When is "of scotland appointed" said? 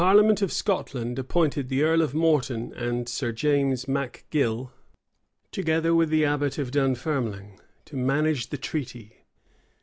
0.41-1.69